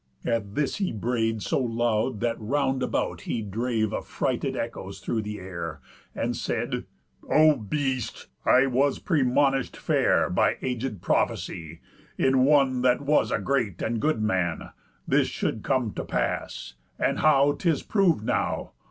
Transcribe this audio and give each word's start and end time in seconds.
At 0.25 0.55
this, 0.55 0.77
he 0.77 0.91
bray'd 0.91 1.43
so 1.43 1.59
loud, 1.59 2.21
that 2.21 2.41
round 2.41 2.81
about 2.81 3.21
He 3.21 3.43
drave 3.43 3.93
affrighted 3.93 4.57
echoes 4.57 4.99
through 4.99 5.21
the 5.21 5.37
air, 5.37 5.79
And 6.15 6.35
said: 6.35 6.85
'O 7.29 7.55
beast! 7.57 8.25
I 8.43 8.65
was 8.65 8.97
premonish'd 8.97 9.77
fair, 9.77 10.27
By 10.31 10.57
aged 10.63 11.03
prophecy, 11.03 11.81
in 12.17 12.45
one 12.45 12.81
that 12.81 13.01
was 13.01 13.29
A 13.29 13.37
great 13.37 13.83
and 13.83 13.99
good 13.99 14.23
man, 14.23 14.71
this 15.07 15.27
should 15.27 15.61
come 15.61 15.91
to 15.91 16.03
pass; 16.03 16.73
And 16.97 17.19
how 17.19 17.51
'tis 17.51 17.83
prov'd 17.83 18.23
now! 18.25 18.71